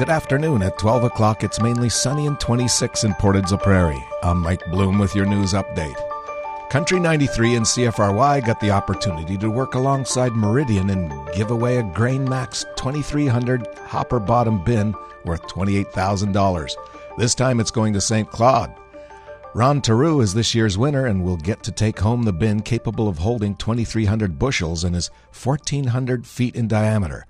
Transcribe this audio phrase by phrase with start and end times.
[0.00, 0.62] Good afternoon.
[0.62, 4.02] At 12 o'clock, it's mainly sunny and 26 in Portage la Prairie.
[4.22, 5.94] I'm Mike Bloom with your news update.
[6.70, 11.82] Country 93 and CFRY got the opportunity to work alongside Meridian and give away a
[11.82, 14.94] Grain Max 2300 hopper bottom bin
[15.26, 16.70] worth $28,000.
[17.18, 18.30] This time it's going to St.
[18.30, 18.74] Claude.
[19.52, 23.06] Ron Taru is this year's winner and will get to take home the bin capable
[23.06, 27.26] of holding 2,300 bushels and is 1,400 feet in diameter.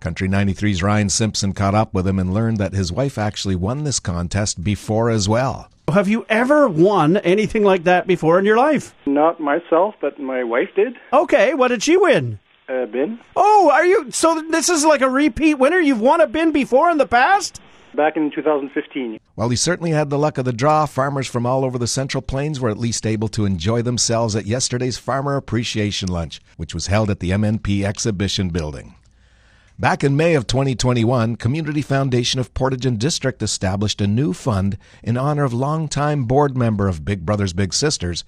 [0.00, 3.84] Country 93's Ryan Simpson caught up with him and learned that his wife actually won
[3.84, 5.68] this contest before as well.
[5.92, 8.94] Have you ever won anything like that before in your life?
[9.04, 10.94] Not myself, but my wife did.
[11.12, 12.38] Okay, what did she win?
[12.68, 13.18] A bin.
[13.36, 14.10] Oh, are you?
[14.10, 15.78] So this is like a repeat winner?
[15.80, 17.60] You've won a bin before in the past?
[17.94, 19.18] Back in 2015.
[19.34, 22.22] While he certainly had the luck of the draw, farmers from all over the Central
[22.22, 26.86] Plains were at least able to enjoy themselves at yesterday's Farmer Appreciation Lunch, which was
[26.86, 28.94] held at the MNP Exhibition Building.
[29.80, 34.76] Back in May of 2021, Community Foundation of Portage and District established a new fund
[35.02, 38.22] in honor of longtime board member of Big Brothers Big Sisters,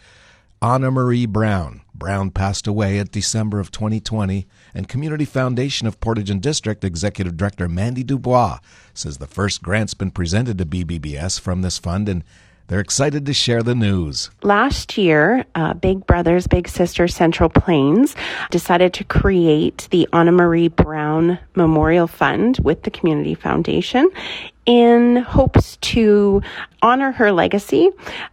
[0.62, 1.83] Anna Marie Brown.
[1.94, 7.36] Brown passed away at December of 2020, and Community Foundation of Portage and District Executive
[7.36, 8.59] Director Mandy Dubois
[8.94, 12.25] says the first grant's been presented to BBBS from this fund and
[12.73, 14.31] they're excited to share the news.
[14.42, 18.17] Last year, uh, Big Brothers Big Sisters Central Plains
[18.51, 24.09] decided to create the Anna Marie Brown Memorial Fund with the Community Foundation
[24.65, 26.41] in hopes to
[26.81, 27.91] honor her legacy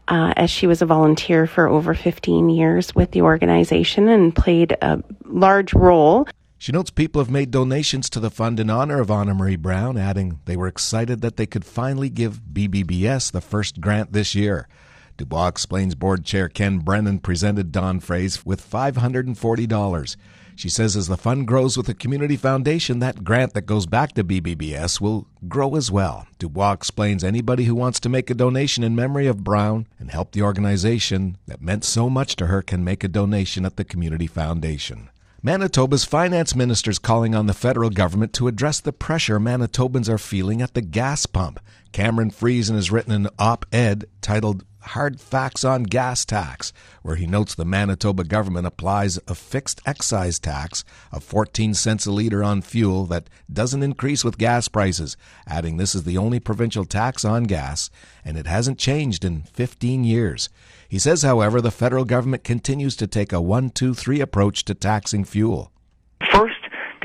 [0.07, 4.71] uh, as she was a volunteer for over 15 years with the organization and played
[4.81, 6.25] a large role
[6.59, 9.97] she notes people have made donations to the fund in honor of Anna Marie Brown,
[9.97, 14.67] adding they were excited that they could finally give BBBS the first grant this year.
[15.15, 20.15] Dubois explains board chair Ken Brennan presented Don Fraze with $540.
[20.57, 24.11] She says as the fund grows with the community foundation, that grant that goes back
[24.15, 26.27] to BBBS will grow as well.
[26.39, 30.33] Dubois explains anybody who wants to make a donation in memory of Brown and help
[30.33, 34.27] the organization that meant so much to her can make a donation at the community
[34.27, 35.09] foundation.
[35.41, 40.17] Manitoba's finance minister is calling on the federal government to address the pressure Manitobans are
[40.17, 41.61] feeling at the gas pump.
[41.93, 46.71] Cameron Friesen has written an op ed titled Hard Facts on Gas Tax,
[47.03, 52.11] where he notes the Manitoba government applies a fixed excise tax of 14 cents a
[52.11, 56.85] litre on fuel that doesn't increase with gas prices, adding this is the only provincial
[56.85, 57.89] tax on gas,
[58.23, 60.49] and it hasn't changed in 15 years.
[60.87, 64.73] He says, however, the federal government continues to take a one, two, three approach to
[64.73, 65.71] taxing fuel.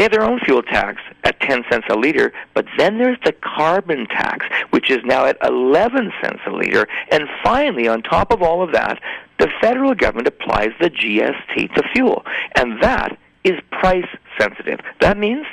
[0.04, 3.32] They have their own fuel tax at 10 cents a liter, but then there's the
[3.32, 6.86] carbon tax, which is now at 11 cents a liter.
[7.10, 9.00] And finally, on top of all of that,
[9.38, 12.22] the federal government applies the GST to fuel.
[12.54, 14.04] And that is price
[14.38, 14.80] sensitive.
[15.00, 15.46] That means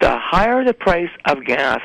[0.00, 1.82] the higher the price of gas,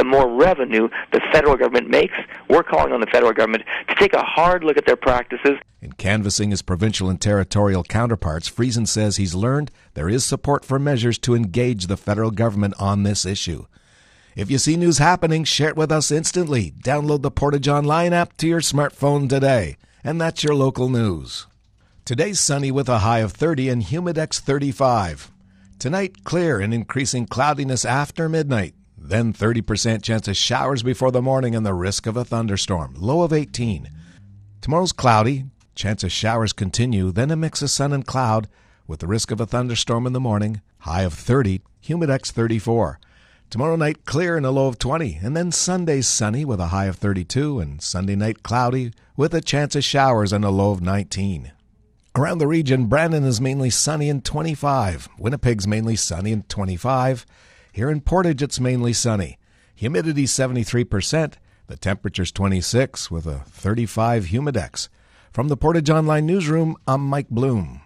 [0.00, 2.14] the more revenue the federal government makes.
[2.48, 5.58] We're calling on the federal government to take a hard look at their practices.
[5.82, 10.78] In canvassing his provincial and territorial counterparts, Friesen says he's learned there is support for
[10.78, 13.66] measures to engage the federal government on this issue.
[14.34, 16.70] If you see news happening, share it with us instantly.
[16.82, 19.76] Download the Portage Online app to your smartphone today.
[20.02, 21.46] And that's your local news.
[22.06, 25.30] Today's sunny with a high of 30 and Humidex 35.
[25.78, 28.74] Tonight, clear and increasing cloudiness after midnight.
[29.02, 32.94] Then 30% chance of showers before the morning and the risk of a thunderstorm.
[32.98, 33.88] Low of 18.
[34.60, 35.46] Tomorrow's cloudy.
[35.74, 37.10] Chance of showers continue.
[37.10, 38.46] Then a mix of sun and cloud
[38.86, 40.60] with the risk of a thunderstorm in the morning.
[40.80, 41.62] High of 30.
[41.82, 43.00] Humidex 34.
[43.48, 45.18] Tomorrow night clear and a low of 20.
[45.22, 47.58] And then Sunday sunny with a high of 32.
[47.58, 51.52] And Sunday night cloudy with a chance of showers and a low of 19.
[52.14, 55.08] Around the region, Brandon is mainly sunny and 25.
[55.18, 57.24] Winnipeg's mainly sunny and 25.
[57.72, 59.38] Here in Portage, it's mainly sunny.
[59.74, 61.34] Humidity 73%.
[61.68, 64.88] The temperature's 26 with a 35 humidex.
[65.32, 67.82] From the Portage Online Newsroom, I'm Mike Bloom.